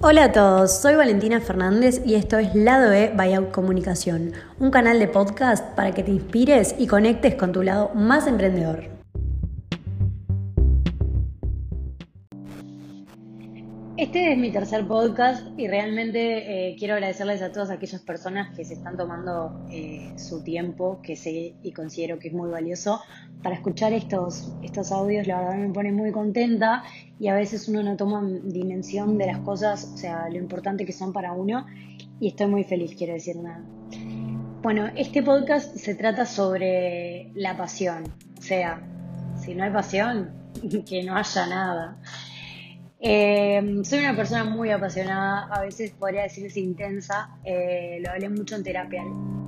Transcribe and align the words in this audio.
Hola 0.00 0.26
a 0.26 0.32
todos, 0.32 0.80
soy 0.80 0.94
Valentina 0.94 1.40
Fernández 1.40 2.00
y 2.06 2.14
esto 2.14 2.38
es 2.38 2.54
Lado 2.54 2.92
E 2.92 3.12
Buyout 3.16 3.50
Comunicación, 3.50 4.32
un 4.60 4.70
canal 4.70 5.00
de 5.00 5.08
podcast 5.08 5.74
para 5.74 5.90
que 5.90 6.04
te 6.04 6.12
inspires 6.12 6.76
y 6.78 6.86
conectes 6.86 7.34
con 7.34 7.50
tu 7.50 7.64
lado 7.64 7.90
más 7.94 8.28
emprendedor. 8.28 8.97
Este 13.98 14.30
es 14.30 14.38
mi 14.38 14.52
tercer 14.52 14.86
podcast 14.86 15.44
y 15.56 15.66
realmente 15.66 16.68
eh, 16.68 16.76
quiero 16.78 16.94
agradecerles 16.94 17.42
a 17.42 17.50
todas 17.50 17.68
aquellas 17.68 18.00
personas 18.00 18.54
que 18.54 18.64
se 18.64 18.74
están 18.74 18.96
tomando 18.96 19.66
eh, 19.72 20.12
su 20.16 20.44
tiempo, 20.44 21.00
que 21.02 21.16
sé 21.16 21.56
y 21.64 21.72
considero 21.72 22.20
que 22.20 22.28
es 22.28 22.34
muy 22.34 22.48
valioso, 22.48 23.00
para 23.42 23.56
escuchar 23.56 23.92
estos, 23.92 24.52
estos 24.62 24.92
audios. 24.92 25.26
La 25.26 25.40
verdad 25.40 25.56
me 25.56 25.70
pone 25.70 25.90
muy 25.90 26.12
contenta 26.12 26.84
y 27.18 27.26
a 27.26 27.34
veces 27.34 27.66
uno 27.66 27.82
no 27.82 27.96
toma 27.96 28.22
dimensión 28.44 29.18
de 29.18 29.26
las 29.26 29.38
cosas, 29.40 29.90
o 29.92 29.96
sea, 29.96 30.28
lo 30.28 30.36
importante 30.36 30.86
que 30.86 30.92
son 30.92 31.12
para 31.12 31.32
uno 31.32 31.66
y 32.20 32.28
estoy 32.28 32.46
muy 32.46 32.62
feliz, 32.62 32.94
quiero 32.96 33.14
decir 33.14 33.34
nada. 33.34 33.64
Bueno, 34.62 34.92
este 34.94 35.24
podcast 35.24 35.74
se 35.76 35.96
trata 35.96 36.24
sobre 36.24 37.32
la 37.34 37.56
pasión, 37.56 38.04
o 38.38 38.42
sea, 38.42 38.80
si 39.40 39.56
no 39.56 39.64
hay 39.64 39.72
pasión, 39.72 40.30
que 40.88 41.02
no 41.02 41.16
haya 41.16 41.46
nada. 41.48 41.98
Eh, 43.00 43.80
soy 43.84 44.00
una 44.00 44.16
persona 44.16 44.42
muy 44.42 44.70
apasionada, 44.70 45.46
a 45.52 45.62
veces 45.62 45.92
podría 45.92 46.22
decirse 46.22 46.58
intensa, 46.58 47.30
eh, 47.44 48.00
lo 48.02 48.10
hablé 48.10 48.28
mucho 48.28 48.56
en 48.56 48.64
terapia. 48.64 49.02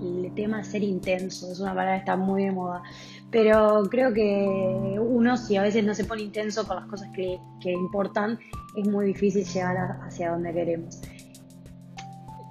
El 0.00 0.32
tema 0.34 0.62
ser 0.64 0.82
intenso 0.82 1.50
es 1.50 1.60
una 1.60 1.70
palabra 1.70 1.94
que 1.94 2.00
está 2.00 2.16
muy 2.16 2.44
de 2.44 2.52
moda, 2.52 2.82
pero 3.30 3.84
creo 3.88 4.12
que 4.12 4.98
uno 4.98 5.36
si 5.36 5.56
a 5.56 5.62
veces 5.62 5.84
no 5.84 5.94
se 5.94 6.04
pone 6.04 6.22
intenso 6.22 6.66
con 6.66 6.76
las 6.76 6.86
cosas 6.86 7.08
que, 7.14 7.38
que 7.60 7.72
importan, 7.72 8.38
es 8.76 8.86
muy 8.86 9.06
difícil 9.06 9.44
llegar 9.44 9.76
hacia 10.04 10.32
donde 10.32 10.52
queremos. 10.52 11.00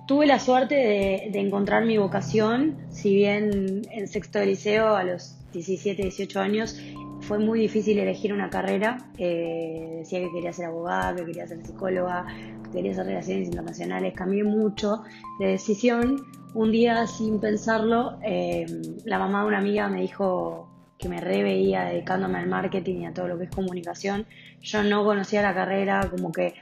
Tuve 0.07 0.27
la 0.27 0.39
suerte 0.39 0.75
de, 0.75 1.29
de 1.31 1.39
encontrar 1.39 1.85
mi 1.85 1.97
vocación, 1.97 2.77
si 2.89 3.15
bien 3.15 3.81
en 3.91 4.07
sexto 4.07 4.39
de 4.39 4.47
liceo 4.47 4.95
a 4.95 5.03
los 5.03 5.35
17, 5.51 6.01
18 6.01 6.39
años 6.39 6.79
fue 7.27 7.39
muy 7.39 7.59
difícil 7.59 7.97
elegir 7.97 8.33
una 8.33 8.49
carrera. 8.49 8.97
Eh, 9.17 9.97
decía 9.99 10.19
que 10.19 10.31
quería 10.31 10.53
ser 10.53 10.65
abogada, 10.65 11.15
que 11.15 11.25
quería 11.25 11.47
ser 11.47 11.65
psicóloga, 11.65 12.25
que 12.65 12.71
quería 12.71 12.91
hacer 12.91 13.05
relaciones 13.07 13.47
internacionales. 13.47 14.13
Cambié 14.15 14.43
mucho 14.43 15.03
de 15.39 15.47
decisión. 15.47 16.25
Un 16.53 16.71
día, 16.71 17.05
sin 17.07 17.39
pensarlo, 17.39 18.17
eh, 18.23 18.65
la 19.05 19.19
mamá 19.19 19.41
de 19.41 19.47
una 19.47 19.57
amiga 19.57 19.87
me 19.89 20.01
dijo 20.01 20.69
que 20.97 21.09
me 21.09 21.19
reveía 21.19 21.85
dedicándome 21.85 22.37
al 22.37 22.47
marketing 22.47 23.01
y 23.01 23.05
a 23.07 23.13
todo 23.13 23.27
lo 23.27 23.37
que 23.37 23.45
es 23.45 23.49
comunicación. 23.49 24.25
Yo 24.61 24.83
no 24.83 25.03
conocía 25.03 25.41
la 25.41 25.53
carrera, 25.53 26.09
como 26.09 26.31
que, 26.31 26.53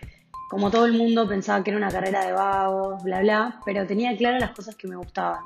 como 0.50 0.72
todo 0.72 0.86
el 0.86 0.94
mundo, 0.94 1.28
pensaba 1.28 1.64
que 1.64 1.70
era 1.70 1.78
una 1.78 1.92
carrera 1.92 2.26
de 2.26 2.32
vagos, 2.32 3.04
bla, 3.04 3.20
bla, 3.20 3.60
pero 3.66 3.86
tenía 3.86 4.16
claras 4.18 4.42
las 4.42 4.52
cosas 4.52 4.76
que 4.76 4.88
me 4.88 4.96
gustaban. 4.96 5.42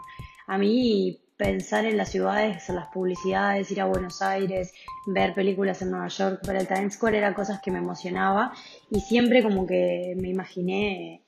A 0.48 0.58
mí 0.58 1.20
pensar 1.38 1.86
en 1.86 1.98
las 1.98 2.10
ciudades, 2.10 2.68
en 2.68 2.76
las 2.76 2.88
publicidades, 2.88 3.72
ir 3.72 3.82
a 3.82 3.86
Buenos 3.86 4.22
Aires, 4.22 4.74
ver 5.06 5.34
películas 5.34 5.82
en 5.82 5.92
Nueva 5.92 6.08
York, 6.08 6.42
ver 6.46 6.56
el 6.58 6.68
Times 6.68 6.96
Square, 6.96 7.18
era 7.18 7.34
cosas 7.36 7.62
que 7.62 7.72
me 7.72 7.78
emocionaba 7.78 8.52
y 8.90 9.00
siempre 9.00 9.44
como 9.44 9.68
que 9.68 10.16
me 10.20 10.30
imaginé 10.30 11.22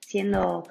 siendo 0.00 0.64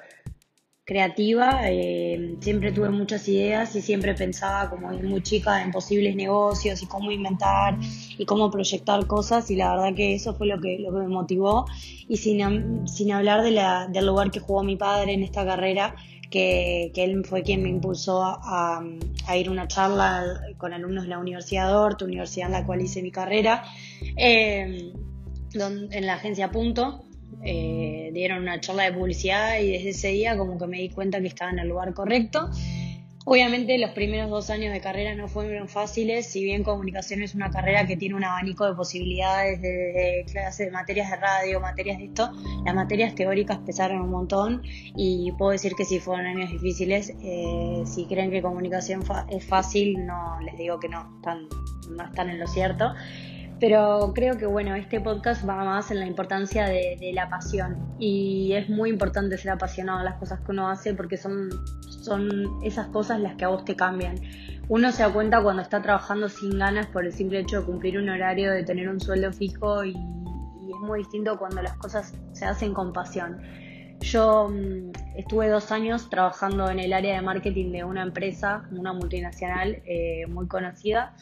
creativa, 0.84 1.62
eh, 1.70 2.36
siempre 2.40 2.70
tuve 2.70 2.90
muchas 2.90 3.26
ideas 3.28 3.74
y 3.74 3.80
siempre 3.80 4.14
pensaba 4.14 4.68
como 4.68 4.90
muy 4.90 5.22
chica 5.22 5.62
en 5.62 5.72
posibles 5.72 6.14
negocios 6.14 6.82
y 6.82 6.86
cómo 6.86 7.10
inventar 7.10 7.78
y 8.18 8.26
cómo 8.26 8.50
proyectar 8.50 9.06
cosas 9.06 9.50
y 9.50 9.56
la 9.56 9.70
verdad 9.70 9.94
que 9.94 10.14
eso 10.14 10.34
fue 10.34 10.46
lo 10.46 10.60
que, 10.60 10.78
lo 10.78 10.92
que 10.92 10.98
me 10.98 11.08
motivó. 11.08 11.64
Y 12.06 12.18
sin, 12.18 12.86
sin 12.86 13.12
hablar 13.12 13.42
de 13.42 13.52
la, 13.52 13.88
del 13.88 14.06
lugar 14.06 14.30
que 14.30 14.40
jugó 14.40 14.62
mi 14.62 14.76
padre 14.76 15.14
en 15.14 15.22
esta 15.22 15.46
carrera, 15.46 15.96
que, 16.34 16.90
él 16.96 17.24
fue 17.24 17.44
quien 17.44 17.62
me 17.62 17.68
impulsó 17.68 18.24
a, 18.24 18.82
ir 19.36 19.46
a 19.46 19.50
una 19.52 19.68
charla 19.68 20.40
con 20.58 20.72
alumnos 20.72 21.04
de 21.04 21.10
la 21.10 21.18
Universidad 21.18 21.68
de 21.68 21.74
Ort, 21.74 22.02
universidad 22.02 22.48
en 22.48 22.52
la 22.52 22.66
cual 22.66 22.80
hice 22.80 23.02
mi 23.02 23.12
carrera, 23.12 23.62
eh, 24.16 24.92
en 25.52 26.06
la 26.06 26.14
agencia 26.14 26.50
Punto. 26.50 27.04
Eh, 27.46 28.10
dieron 28.14 28.42
una 28.42 28.58
charla 28.58 28.84
de 28.84 28.92
publicidad 28.92 29.60
y 29.60 29.70
desde 29.70 29.90
ese 29.90 30.08
día 30.08 30.36
como 30.36 30.58
que 30.58 30.66
me 30.66 30.78
di 30.78 30.88
cuenta 30.88 31.20
que 31.20 31.26
estaba 31.26 31.50
en 31.50 31.58
el 31.58 31.68
lugar 31.68 31.92
correcto 31.92 32.48
Obviamente 33.26 33.78
los 33.78 33.92
primeros 33.92 34.28
dos 34.28 34.50
años 34.50 34.70
de 34.74 34.82
carrera 34.82 35.14
no 35.14 35.28
fueron 35.28 35.66
fáciles, 35.66 36.26
si 36.26 36.44
bien 36.44 36.62
comunicación 36.62 37.22
es 37.22 37.34
una 37.34 37.50
carrera 37.50 37.86
que 37.86 37.96
tiene 37.96 38.16
un 38.16 38.24
abanico 38.24 38.66
de 38.66 38.74
posibilidades 38.74 39.62
de, 39.62 40.26
clases 40.30 40.66
de 40.66 40.70
materias 40.70 41.10
de 41.10 41.16
radio, 41.16 41.58
materias 41.58 41.98
de 41.98 42.04
esto, 42.04 42.30
las 42.66 42.74
materias 42.74 43.14
teóricas 43.14 43.60
pesaron 43.64 44.02
un 44.02 44.10
montón 44.10 44.62
y 44.64 45.32
puedo 45.38 45.52
decir 45.52 45.72
que 45.74 45.86
si 45.86 46.00
fueron 46.00 46.26
años 46.26 46.50
difíciles, 46.50 47.14
eh, 47.22 47.82
si 47.86 48.04
creen 48.04 48.30
que 48.30 48.42
comunicación 48.42 49.02
es 49.30 49.46
fácil, 49.46 50.04
no 50.04 50.38
les 50.42 50.58
digo 50.58 50.78
que 50.78 50.90
no, 50.90 51.10
están, 51.16 51.48
no 51.88 52.04
están 52.04 52.28
en 52.28 52.38
lo 52.38 52.46
cierto. 52.46 52.92
Pero 53.66 54.12
creo 54.14 54.36
que 54.36 54.44
bueno, 54.44 54.74
este 54.74 55.00
podcast 55.00 55.48
va 55.48 55.64
más 55.64 55.90
en 55.90 55.98
la 55.98 56.04
importancia 56.04 56.66
de, 56.66 57.10
la 57.14 57.30
pasión 57.30 57.96
y 57.98 58.52
es 58.52 58.68
muy 58.68 58.90
importante 58.90 59.38
ser 59.38 59.52
apasionado 59.52 60.00
a 60.00 60.04
las 60.04 60.16
cosas 60.16 60.40
que 60.40 60.52
uno 60.52 60.68
hace 60.68 60.92
porque 60.92 61.16
son, 61.16 61.48
son 61.88 62.62
esas 62.62 62.88
cosas 62.88 63.20
las 63.20 63.36
que 63.36 63.46
a 63.46 63.48
vos 63.48 63.64
te 63.64 63.74
cambian. 63.74 64.16
Uno 64.68 64.92
se 64.92 65.02
da 65.02 65.10
cuenta 65.10 65.42
cuando 65.42 65.62
está 65.62 65.80
trabajando 65.80 66.28
sin 66.28 66.58
ganas 66.58 66.88
por 66.88 67.06
el 67.06 67.12
simple 67.14 67.38
hecho 67.38 67.60
de 67.60 67.64
cumplir 67.64 67.96
un 67.96 68.10
horario, 68.10 68.52
de 68.52 68.64
tener 68.64 68.86
un 68.86 69.00
sueldo 69.00 69.32
fijo 69.32 69.82
y, 69.82 69.92
es 69.92 70.80
muy 70.82 70.98
distinto 70.98 71.38
cuando 71.38 71.62
las 71.62 71.78
cosas 71.78 72.12
se 72.32 72.44
hacen 72.44 72.74
con 72.74 72.92
pasión. 72.92 73.40
Yo 74.00 74.50
mm, 74.50 74.92
estuve 75.16 75.48
dos 75.48 75.72
años 75.72 76.10
trabajando 76.10 76.68
en 76.68 76.80
el 76.80 76.92
área 76.92 77.16
de 77.16 77.22
marketing 77.22 77.72
de 77.72 77.84
una 77.84 78.02
empresa, 78.02 78.68
una 78.72 78.92
multinacional 78.92 79.80
eh, 79.86 80.26
muy 80.28 80.48
conocida 80.48 81.14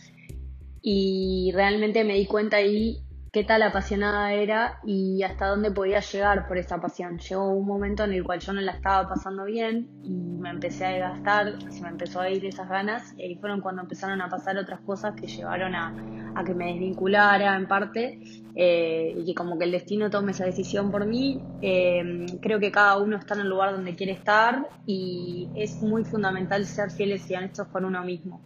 y 0.82 1.52
realmente 1.54 2.04
me 2.04 2.14
di 2.14 2.26
cuenta 2.26 2.56
ahí 2.58 3.02
qué 3.32 3.44
tal 3.44 3.62
apasionada 3.62 4.34
era 4.34 4.78
y 4.84 5.22
hasta 5.22 5.46
dónde 5.46 5.70
podía 5.70 6.00
llegar 6.00 6.46
por 6.46 6.58
esa 6.58 6.82
pasión. 6.82 7.18
Llegó 7.18 7.48
un 7.48 7.66
momento 7.66 8.04
en 8.04 8.12
el 8.12 8.24
cual 8.24 8.40
yo 8.40 8.52
no 8.52 8.60
la 8.60 8.72
estaba 8.72 9.08
pasando 9.08 9.44
bien 9.44 9.88
y 10.04 10.10
me 10.10 10.50
empecé 10.50 10.84
a 10.84 10.90
desgastar, 10.90 11.72
se 11.72 11.80
me 11.80 11.88
empezó 11.88 12.20
a 12.20 12.28
ir 12.28 12.44
esas 12.44 12.68
ganas 12.68 13.14
y 13.16 13.22
ahí 13.22 13.36
fueron 13.36 13.62
cuando 13.62 13.80
empezaron 13.80 14.20
a 14.20 14.28
pasar 14.28 14.58
otras 14.58 14.80
cosas 14.80 15.14
que 15.18 15.28
llevaron 15.28 15.74
a, 15.74 15.94
a 16.34 16.44
que 16.44 16.52
me 16.52 16.66
desvinculara 16.66 17.56
en 17.56 17.66
parte 17.66 18.20
eh, 18.54 19.14
y 19.16 19.24
que 19.24 19.34
como 19.34 19.58
que 19.58 19.64
el 19.64 19.72
destino 19.72 20.10
tome 20.10 20.32
esa 20.32 20.44
decisión 20.44 20.90
por 20.90 21.06
mí. 21.06 21.40
Eh, 21.62 22.26
creo 22.42 22.60
que 22.60 22.70
cada 22.70 22.98
uno 22.98 23.16
está 23.16 23.32
en 23.32 23.40
el 23.40 23.48
lugar 23.48 23.72
donde 23.72 23.94
quiere 23.94 24.12
estar 24.12 24.68
y 24.84 25.48
es 25.54 25.80
muy 25.80 26.04
fundamental 26.04 26.66
ser 26.66 26.90
fieles 26.90 27.30
y 27.30 27.34
honestos 27.34 27.68
con 27.68 27.86
uno 27.86 28.04
mismo. 28.04 28.42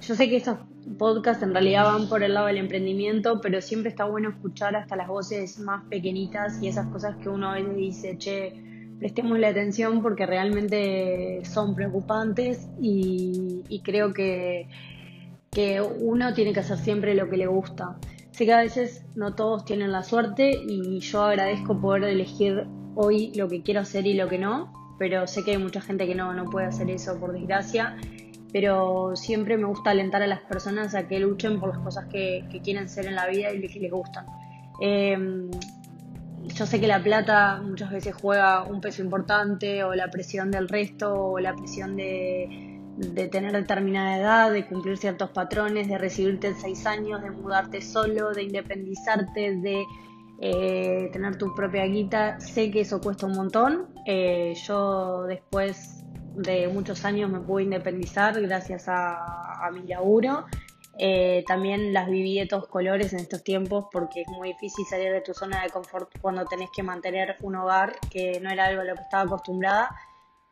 Yo 0.00 0.14
sé 0.14 0.28
que 0.28 0.36
estos 0.36 0.58
podcasts 0.96 1.42
en 1.42 1.52
realidad 1.52 1.84
van 1.84 2.08
por 2.08 2.22
el 2.22 2.34
lado 2.34 2.46
del 2.46 2.58
emprendimiento, 2.58 3.40
pero 3.40 3.60
siempre 3.60 3.90
está 3.90 4.04
bueno 4.04 4.30
escuchar 4.30 4.76
hasta 4.76 4.96
las 4.96 5.08
voces 5.08 5.58
más 5.58 5.84
pequeñitas 5.84 6.62
y 6.62 6.68
esas 6.68 6.86
cosas 6.88 7.16
que 7.16 7.28
uno 7.28 7.50
a 7.50 7.54
veces 7.54 7.76
dice, 7.76 8.18
che, 8.18 8.52
prestemos 8.98 9.38
la 9.38 9.48
atención 9.48 10.02
porque 10.02 10.26
realmente 10.26 11.42
son 11.44 11.74
preocupantes 11.74 12.68
y, 12.80 13.80
creo 13.84 14.12
que, 14.12 14.68
que 15.50 15.80
uno 15.80 16.34
tiene 16.34 16.52
que 16.52 16.60
hacer 16.60 16.78
siempre 16.78 17.14
lo 17.14 17.28
que 17.28 17.36
le 17.36 17.46
gusta. 17.46 17.96
Sé 18.30 18.44
que 18.44 18.52
a 18.52 18.60
veces 18.60 19.04
no 19.14 19.34
todos 19.34 19.64
tienen 19.64 19.92
la 19.92 20.02
suerte 20.02 20.50
y 20.50 21.00
yo 21.00 21.22
agradezco 21.22 21.80
poder 21.80 22.04
elegir 22.04 22.66
hoy 22.94 23.32
lo 23.34 23.48
que 23.48 23.62
quiero 23.62 23.80
hacer 23.80 24.06
y 24.06 24.14
lo 24.14 24.28
que 24.28 24.38
no, 24.38 24.72
pero 24.98 25.26
sé 25.26 25.44
que 25.44 25.52
hay 25.52 25.58
mucha 25.58 25.80
gente 25.80 26.06
que 26.06 26.14
no, 26.14 26.34
no 26.34 26.44
puede 26.44 26.66
hacer 26.66 26.90
eso 26.90 27.18
por 27.18 27.32
desgracia 27.32 27.96
pero 28.52 29.14
siempre 29.14 29.56
me 29.56 29.64
gusta 29.64 29.90
alentar 29.90 30.22
a 30.22 30.26
las 30.26 30.40
personas 30.40 30.94
a 30.94 31.06
que 31.06 31.20
luchen 31.20 31.60
por 31.60 31.70
las 31.70 31.78
cosas 31.78 32.06
que, 32.06 32.44
quieren 32.62 32.88
ser 32.88 33.06
en 33.06 33.14
la 33.14 33.26
vida 33.26 33.52
y 33.52 33.60
que 33.66 33.80
les 33.80 33.90
gustan. 33.90 34.26
Em, 34.80 35.50
yo 36.54 36.66
sé 36.66 36.80
que 36.80 36.86
la 36.86 37.02
plata 37.02 37.60
muchas 37.62 37.90
veces 37.90 38.14
juega 38.14 38.62
un 38.62 38.80
peso 38.80 39.02
importante, 39.02 39.84
o 39.84 39.94
la 39.94 40.08
presión 40.10 40.50
del 40.50 40.68
resto, 40.68 41.12
o 41.14 41.38
la 41.38 41.54
presión 41.54 41.96
de, 41.96 42.78
de 42.96 43.28
tener 43.28 43.52
determinada 43.52 44.18
edad, 44.18 44.52
de 44.52 44.66
cumplir 44.66 44.96
ciertos 44.96 45.30
patrones, 45.30 45.88
de 45.88 45.98
recibirte 45.98 46.48
en 46.48 46.56
seis 46.56 46.86
años, 46.86 47.22
de 47.22 47.30
mudarte 47.30 47.80
solo, 47.82 48.32
de 48.32 48.44
independizarte, 48.44 49.56
de 49.56 49.84
eh, 50.40 51.10
tener 51.12 51.36
tu 51.36 51.54
propia 51.54 51.84
guita. 51.84 52.40
Sé 52.40 52.70
que 52.70 52.80
eso 52.80 53.00
cuesta 53.00 53.26
un 53.26 53.36
montón. 53.36 53.86
Eh, 54.06 54.54
yo 54.66 55.24
después 55.24 55.97
de 56.38 56.68
muchos 56.68 57.04
años 57.04 57.30
me 57.30 57.40
pude 57.40 57.64
independizar 57.64 58.40
gracias 58.40 58.84
a, 58.88 59.68
mi 59.72 59.82
laburo. 59.82 60.46
Eh, 61.00 61.44
también 61.46 61.92
las 61.92 62.08
viví 62.08 62.38
de 62.38 62.46
todos 62.46 62.66
colores 62.66 63.12
en 63.12 63.20
estos 63.20 63.44
tiempos 63.44 63.86
porque 63.92 64.22
es 64.22 64.28
muy 64.28 64.48
difícil 64.48 64.84
salir 64.86 65.12
de 65.12 65.20
tu 65.20 65.32
zona 65.32 65.62
de 65.62 65.70
confort 65.70 66.10
cuando 66.20 66.44
tenés 66.44 66.70
que 66.74 66.82
mantener 66.82 67.36
un 67.40 67.54
hogar 67.54 67.94
que 68.10 68.40
no 68.40 68.50
era 68.50 68.66
algo 68.66 68.82
a 68.82 68.84
lo 68.84 68.94
que 68.94 69.02
estaba 69.02 69.24
acostumbrada. 69.24 69.90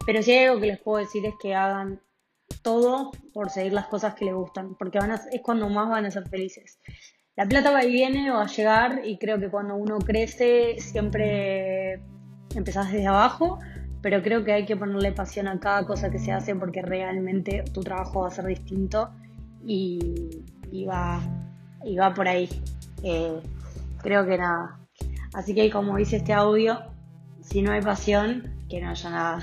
Pero 0.04 0.22
si 0.22 0.32
hay 0.32 0.46
algo 0.46 0.60
que 0.60 0.66
les 0.68 0.78
puedo 0.78 0.98
decir 0.98 1.24
es 1.26 1.34
que 1.40 1.54
hagan 1.54 2.00
todo 2.62 3.10
por 3.32 3.50
seguir 3.50 3.72
las 3.72 3.86
cosas 3.86 4.14
que 4.14 4.24
les 4.24 4.34
gustan, 4.34 4.74
porque 4.76 4.98
van 4.98 5.12
es 5.12 5.40
cuando 5.42 5.68
más 5.68 5.88
van 5.88 6.06
a 6.06 6.10
ser 6.10 6.28
felices. 6.28 6.78
La 7.34 7.46
plata 7.46 7.70
va 7.70 7.84
y 7.84 7.92
viene 7.92 8.30
va 8.30 8.42
a 8.42 8.46
llegar 8.46 9.02
y 9.04 9.18
creo 9.18 9.38
que 9.38 9.50
cuando 9.50 9.76
uno 9.76 9.98
crece 9.98 10.76
siempre 10.78 12.00
empezás 12.54 12.90
desde 12.92 13.06
abajo, 13.06 13.58
pero 14.02 14.22
creo 14.22 14.44
que 14.44 14.52
hay 14.52 14.66
que 14.66 14.76
ponerle 14.76 15.12
pasión 15.12 15.48
a 15.48 15.58
cada 15.58 15.86
cosa 15.86 16.10
que 16.10 16.18
se 16.18 16.32
hace 16.32 16.54
porque 16.54 16.82
realmente 16.82 17.64
tu 17.72 17.80
trabajo 17.82 18.20
va 18.22 18.28
a 18.28 18.30
ser 18.30 18.46
distinto 18.46 19.10
y, 19.64 20.40
va, 20.88 21.20
y 21.84 21.96
va 21.96 22.14
por 22.14 22.28
ahí. 22.28 22.48
Eh, 23.02 23.40
creo 24.02 24.26
que 24.26 24.38
nada. 24.38 24.78
Así 25.34 25.54
que 25.54 25.70
como 25.70 25.96
dice 25.96 26.16
este 26.16 26.32
audio, 26.32 26.78
si 27.40 27.62
no 27.62 27.72
hay 27.72 27.82
pasión, 27.82 28.54
que 28.68 28.80
no 28.80 28.90
haya 28.90 29.10
nada. 29.10 29.42